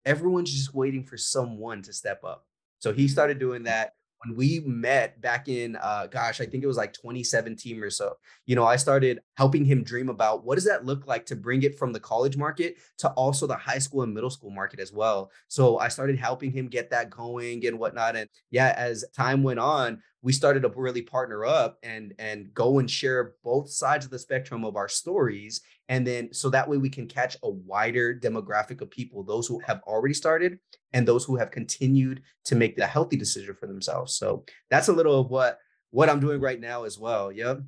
[0.04, 2.46] everyone's just waiting for someone to step up?
[2.80, 3.12] So he mm-hmm.
[3.12, 3.94] started doing that
[4.26, 8.14] when we met back in uh gosh i think it was like 2017 or so
[8.46, 11.62] you know i started helping him dream about what does that look like to bring
[11.62, 14.92] it from the college market to also the high school and middle school market as
[14.92, 15.30] well.
[15.48, 19.58] So i started helping him get that going and whatnot and yeah as time went
[19.58, 24.10] on we started to really partner up and and go and share both sides of
[24.10, 25.60] the spectrum of our stories.
[25.88, 29.60] And then so that way we can catch a wider demographic of people those who
[29.60, 30.58] have already started
[30.92, 34.16] and those who have continued to make the healthy decision for themselves.
[34.16, 35.60] So that's a little of what
[35.92, 37.30] what i'm doing right now as well.
[37.30, 37.60] Yep.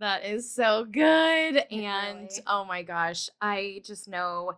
[0.00, 1.64] That is so good.
[1.70, 4.56] And oh my gosh i just know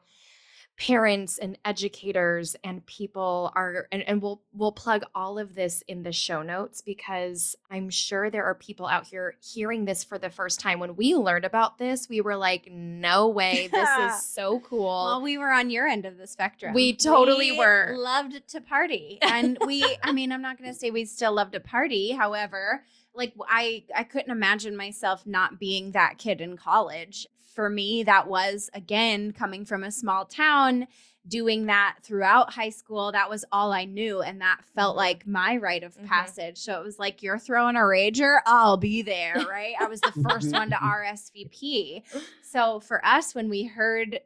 [0.82, 6.02] parents and educators and people are and, and we'll we'll plug all of this in
[6.02, 10.28] the show notes because i'm sure there are people out here hearing this for the
[10.28, 10.80] first time.
[10.80, 15.04] When we learned about this we were like no way this is so cool.
[15.04, 16.74] Well we were on your end of the spectrum.
[16.74, 17.94] We totally we were.
[17.96, 21.52] loved to party and we i mean i'm not going to say we still love
[21.52, 22.10] to party.
[22.10, 22.82] However
[23.14, 28.28] like i i couldn't imagine myself not being that kid in college for me, that
[28.28, 30.86] was again coming from a small town,
[31.26, 33.12] doing that throughout high school.
[33.12, 34.22] That was all I knew.
[34.22, 34.98] And that felt mm-hmm.
[34.98, 36.06] like my rite of mm-hmm.
[36.06, 36.58] passage.
[36.58, 39.74] So it was like, you're throwing a rager, I'll be there, right?
[39.80, 42.02] I was the first one to RSVP.
[42.42, 44.20] So for us, when we heard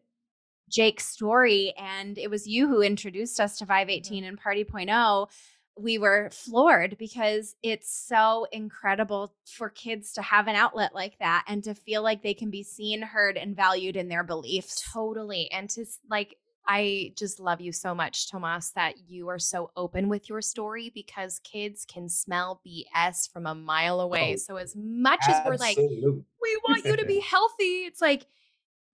[0.69, 4.25] Jake's story, and it was you who introduced us to Vive18 mm-hmm.
[4.25, 5.29] and Party.0
[5.79, 11.45] we were floored because it's so incredible for kids to have an outlet like that
[11.47, 14.83] and to feel like they can be seen, heard, and valued in their beliefs.
[14.93, 15.51] Totally.
[15.53, 16.37] And to like,
[16.67, 20.91] I just love you so much, Tomas, that you are so open with your story
[20.95, 24.33] because kids can smell BS from a mile away.
[24.33, 25.69] Oh, so, as much absolutely.
[25.69, 28.27] as we're like, we want you to be healthy, it's like,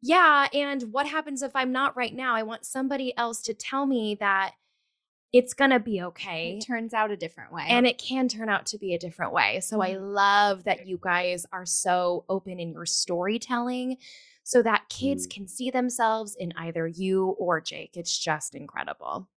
[0.03, 0.49] yeah.
[0.53, 2.35] And what happens if I'm not right now?
[2.35, 4.55] I want somebody else to tell me that
[5.33, 6.59] it's going to be okay.
[6.59, 7.65] It turns out a different way.
[7.67, 9.61] And it can turn out to be a different way.
[9.61, 10.05] So I mm-hmm.
[10.05, 13.97] love that you guys are so open in your storytelling
[14.45, 15.31] so that kids mm.
[15.31, 17.93] can see themselves in either you or Jake.
[17.95, 19.29] It's just incredible.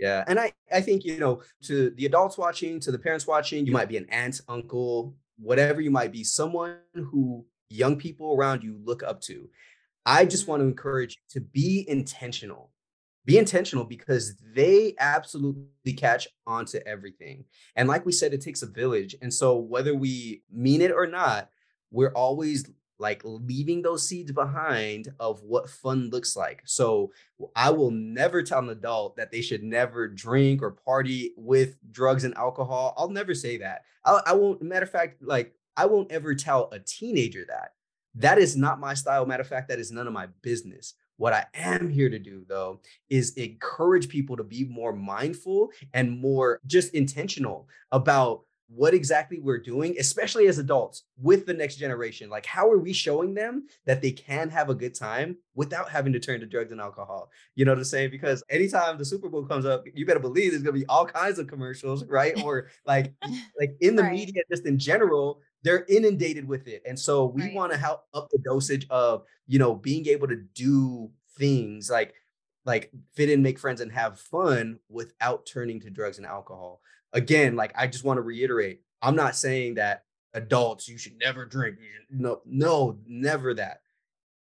[0.00, 0.24] Yeah.
[0.26, 3.72] And I, I think, you know, to the adults watching, to the parents watching, you
[3.72, 8.80] might be an aunt, uncle, whatever you might be, someone who young people around you
[8.82, 9.48] look up to.
[10.04, 10.70] I just want to mm-hmm.
[10.70, 12.70] encourage you to be intentional
[13.26, 17.44] be intentional because they absolutely catch on to everything.
[17.76, 19.16] And like we said, it takes a village.
[19.22, 21.48] And so whether we mean it or not,
[21.90, 26.62] we're always like leaving those seeds behind of what fun looks like.
[26.64, 27.12] So
[27.56, 32.24] I will never tell an adult that they should never drink or party with drugs
[32.24, 32.94] and alcohol.
[32.96, 33.82] I'll never say that.
[34.04, 37.72] I, I won't, matter of fact, like I won't ever tell a teenager that.
[38.16, 39.26] That is not my style.
[39.26, 40.94] Matter of fact, that is none of my business.
[41.16, 46.18] What I am here to do, though, is encourage people to be more mindful and
[46.20, 52.30] more just intentional about what exactly we're doing, especially as adults with the next generation.
[52.30, 56.12] Like, how are we showing them that they can have a good time without having
[56.14, 57.30] to turn to drugs and alcohol?
[57.54, 58.10] You know what I'm saying?
[58.10, 61.38] Because anytime the Super Bowl comes up, you better believe there's gonna be all kinds
[61.38, 62.42] of commercials, right?
[62.42, 63.12] Or like,
[63.60, 64.12] like in the right.
[64.12, 66.82] media, just in general, they're inundated with it.
[66.86, 67.54] And so we right.
[67.54, 72.14] want to help up the dosage of, you know, being able to do things like
[72.66, 76.80] like fit in, make friends, and have fun without turning to drugs and alcohol.
[77.12, 81.44] Again, like I just want to reiterate, I'm not saying that adults you should never
[81.46, 81.76] drink.
[81.78, 83.80] Should, no, no, never that.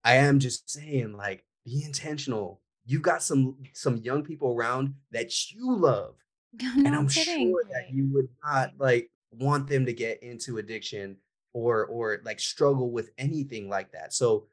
[0.04, 2.62] I am just saying like be intentional.
[2.86, 6.16] you've got some some young people around that you love.
[6.62, 7.50] No and I'm kidding.
[7.50, 11.18] sure that you would not like want them to get into addiction
[11.54, 14.14] or or like struggle with anything like that.
[14.14, 14.48] So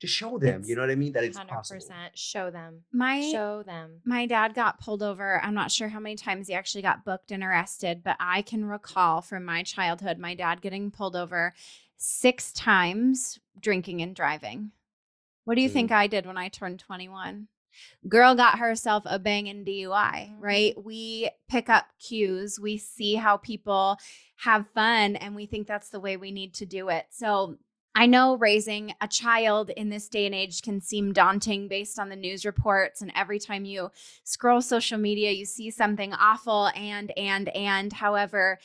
[0.00, 1.80] to show them, It's you know what I mean, that it's 100% possible.
[2.14, 2.84] show them.
[2.92, 4.00] My Show them.
[4.04, 5.40] my dad got pulled over.
[5.42, 8.64] I'm not sure how many times he actually got booked and arrested, but I can
[8.64, 11.52] recall from my childhood my dad getting pulled over
[11.96, 14.70] six times drinking and driving.
[15.46, 15.72] What do you Mm.
[15.72, 17.48] think I did when I turned 21?
[18.08, 20.74] Girl got herself a banging DUI, right?
[20.74, 20.86] Mm-hmm.
[20.86, 23.98] We pick up cues, we see how people
[24.36, 27.06] have fun, and we think that's the way we need to do it.
[27.10, 27.58] So
[27.94, 32.10] I know raising a child in this day and age can seem daunting based on
[32.10, 33.02] the news reports.
[33.02, 33.90] And every time you
[34.22, 37.92] scroll social media, you see something awful and, and, and.
[37.92, 38.60] However,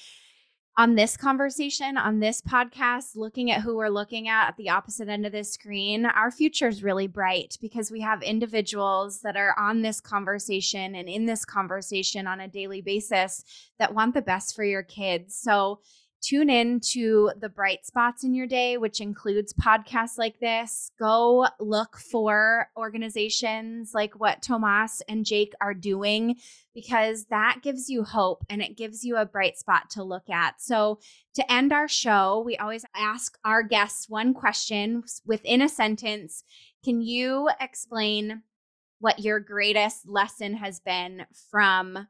[0.76, 5.08] on this conversation, on this podcast, looking at who we're looking at at the opposite
[5.08, 9.54] end of the screen, our future is really bright because we have individuals that are
[9.60, 13.44] on this conversation and in this conversation on a daily basis
[13.78, 15.36] that want the best for your kids.
[15.36, 15.80] So,
[16.24, 20.90] tune in to the bright spots in your day, which includes podcasts like this.
[20.98, 26.38] Go look for organizations like what Tomas and Jake are doing
[26.74, 30.62] because that gives you hope and it gives you a bright spot to look at.
[30.62, 31.00] So,
[31.36, 36.44] to end our show, we always ask our guests one question within a sentence.
[36.84, 38.44] Can you explain
[39.00, 42.08] what your greatest lesson has been from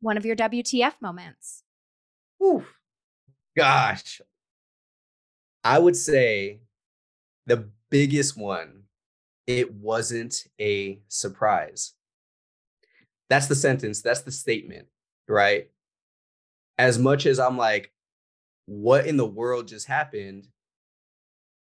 [0.00, 1.64] one of your WTF moments?
[2.42, 2.75] Oof.
[3.56, 4.20] Gosh.
[5.64, 6.60] I would say
[7.46, 8.82] the biggest one,
[9.46, 11.94] it wasn't a surprise.
[13.28, 14.86] That's the sentence, that's the statement,
[15.26, 15.70] right?
[16.78, 17.92] As much as I'm like,
[18.66, 20.46] what in the world just happened?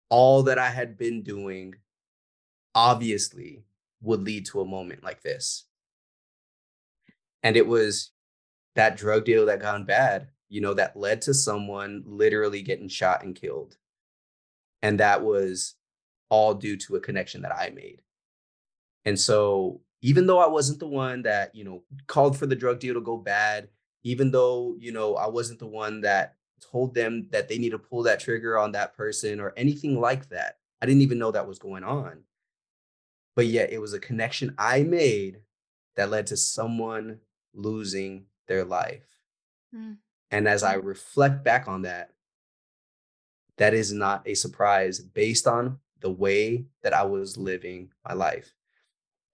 [0.08, 1.74] All that I had been doing
[2.74, 3.64] obviously
[4.00, 5.64] would lead to a moment like this.
[7.42, 8.10] And it was
[8.74, 13.24] that drug deal that gone bad, you know, that led to someone literally getting shot
[13.24, 13.78] and killed.
[14.82, 15.76] And that was
[16.28, 18.02] all due to a connection that I made.
[19.06, 22.80] And so, even though I wasn't the one that, you know, called for the drug
[22.80, 23.68] deal to go bad,
[24.02, 27.78] even though, you know, I wasn't the one that told them that they need to
[27.78, 31.48] pull that trigger on that person or anything like that, I didn't even know that
[31.48, 32.24] was going on.
[33.34, 35.38] But yet, it was a connection I made
[35.96, 37.20] that led to someone
[37.54, 39.06] losing their life.
[39.74, 39.96] Mm.
[40.32, 42.10] And as I reflect back on that,
[43.58, 48.52] that is not a surprise based on the way that I was living my life.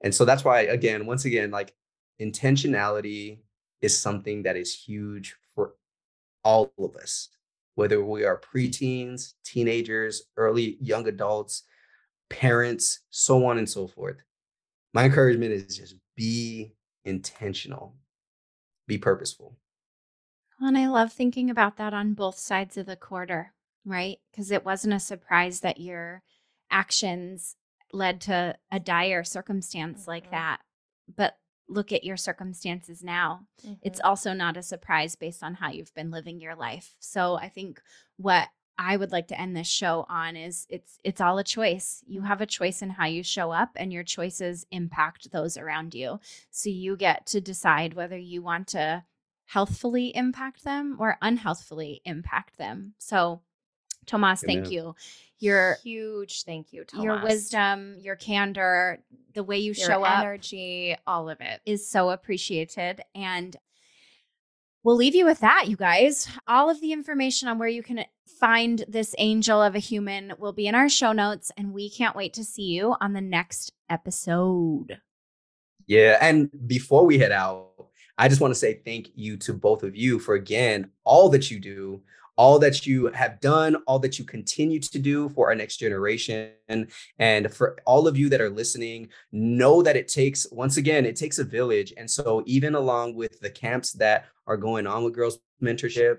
[0.03, 1.73] And so that's why, again, once again, like
[2.21, 3.39] intentionality
[3.81, 5.75] is something that is huge for
[6.43, 7.29] all of us,
[7.77, 11.63] whether we are preteens, teenagers, early young adults,
[12.29, 14.17] parents, so on and so forth.
[14.95, 16.75] My encouragement is just be
[17.05, 17.95] intentional,
[18.89, 19.57] be purposeful.
[20.61, 23.53] And I love thinking about that on both sides of the quarter,
[23.85, 24.19] right?
[24.31, 26.23] Because it wasn't a surprise that your
[26.71, 27.57] actions
[27.93, 30.31] led to a dire circumstance like Mhm.
[30.31, 30.61] that.
[31.15, 31.39] But
[31.69, 33.47] look at your circumstances now.
[33.83, 34.05] It's Mhm.
[34.05, 36.95] also not a surprise based on how you've been living your life.
[36.99, 37.81] So I think
[38.17, 38.49] what
[38.79, 42.03] I would like to end this show on is it's it's all a choice.
[42.07, 45.95] You have a choice in how you show up and your choices impact those around
[45.95, 46.21] you.
[46.51, 49.05] So you get to decide whether you want to
[49.49, 52.93] healthfully impact them or unhealthfully impact them.
[52.99, 53.41] So
[54.07, 54.95] Tomas, thank you.
[55.39, 57.05] Your huge thank you, Tomas.
[57.05, 58.99] your wisdom, your candor,
[59.33, 61.61] the way you your show up energy, all of it.
[61.65, 63.01] is so appreciated.
[63.15, 63.57] And
[64.83, 66.29] we'll leave you with that, you guys.
[66.47, 68.05] All of the information on where you can
[68.41, 71.53] find this angel of a human will be in our show notes.
[71.57, 75.01] And we can't wait to see you on the next episode.
[75.87, 76.19] Yeah.
[76.21, 77.88] And before we head out,
[78.19, 81.51] I just want to say thank you to both of you for again, all that
[81.51, 82.03] you do,
[82.37, 86.51] all that you have done, all that you continue to do for our next generation.
[87.19, 91.17] And for all of you that are listening, know that it takes, once again, it
[91.17, 91.93] takes a village.
[91.97, 96.19] And so, even along with the camps that are going on with Girls Mentorship,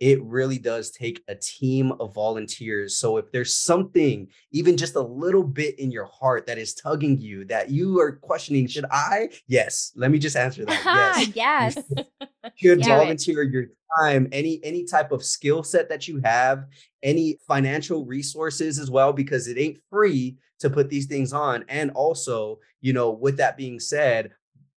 [0.00, 2.96] it really does take a team of volunteers.
[2.96, 7.18] So if there's something, even just a little bit in your heart that is tugging
[7.18, 9.28] you, that you are questioning, should I?
[9.46, 9.92] Yes.
[9.94, 11.30] Let me just answer that.
[11.34, 11.76] Yes.
[11.86, 12.30] yes.
[12.56, 12.96] You should Yeah.
[12.98, 13.66] volunteer your
[14.00, 16.64] time, any any type of skill set that you have,
[17.02, 21.64] any financial resources as well, because it ain't free to put these things on.
[21.68, 24.30] And also, you know, with that being said,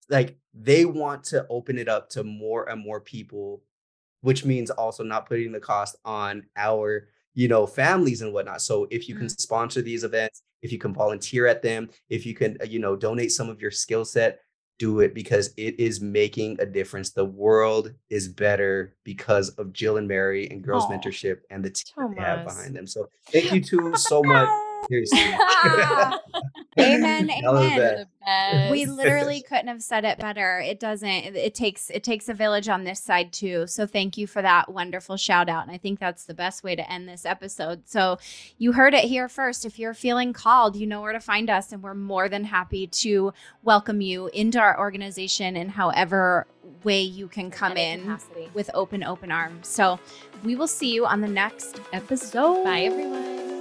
[0.09, 3.61] like they want to open it up to more and more people
[4.23, 8.61] which means also not putting the cost on our you know, families and whatnot.
[8.61, 9.41] So if you can Mm.
[9.41, 13.31] sponsor these events, if you can volunteer at them, if you can, you know, donate
[13.31, 14.39] some of your skill set,
[14.77, 17.09] do it because it is making a difference.
[17.09, 20.89] The world is better because of Jill and Mary and Girls Aw.
[20.89, 22.85] Mentorship and the team that they have behind them.
[22.85, 24.47] So thank you two so much.
[24.87, 25.19] Seriously.
[25.65, 26.19] Ah.
[26.79, 27.29] Amen.
[27.41, 28.71] Y'all are the Amen.
[28.71, 32.33] we literally couldn't have said it better it doesn't it, it takes it takes a
[32.33, 35.77] village on this side too so thank you for that wonderful shout out and i
[35.77, 38.17] think that's the best way to end this episode so
[38.57, 41.71] you heard it here first if you're feeling called you know where to find us
[41.71, 46.47] and we're more than happy to welcome you into our organization in however
[46.83, 48.49] way you can come in capacity.
[48.53, 49.99] with open open arms so
[50.43, 53.52] we will see you on the next episode Bye, everyone.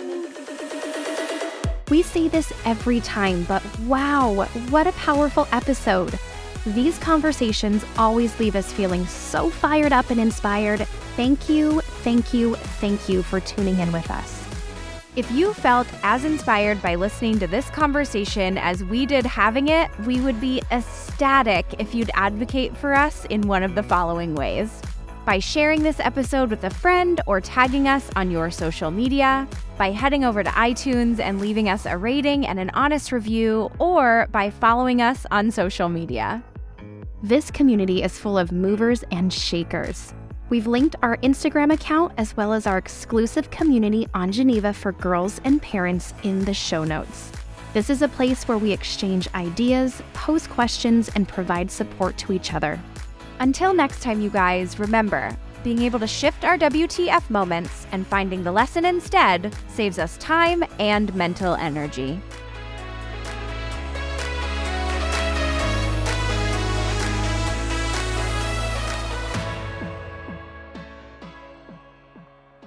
[1.93, 6.19] We say this every time, but wow, what a powerful episode.
[6.65, 10.89] These conversations always leave us feeling so fired up and inspired.
[11.17, 14.43] Thank you, thank you, thank you for tuning in with us.
[15.17, 19.91] If you felt as inspired by listening to this conversation as we did having it,
[20.07, 24.81] we would be ecstatic if you'd advocate for us in one of the following ways
[25.25, 29.47] by sharing this episode with a friend or tagging us on your social media,
[29.79, 34.27] by heading over to iTunes and leaving us a rating and an honest review, or
[34.33, 36.43] by following us on social media.
[37.23, 40.13] This community is full of movers and shakers.
[40.51, 45.41] We've linked our Instagram account as well as our exclusive community on Geneva for girls
[45.45, 47.31] and parents in the show notes.
[47.75, 52.53] This is a place where we exchange ideas, pose questions, and provide support to each
[52.53, 52.79] other.
[53.41, 58.43] Until next time, you guys, remember being able to shift our WTF moments and finding
[58.43, 62.21] the lesson instead saves us time and mental energy.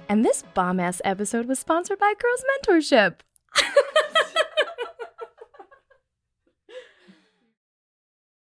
[0.08, 2.44] And this bomb ass episode was sponsored by Girls
[2.80, 3.16] Mentorship.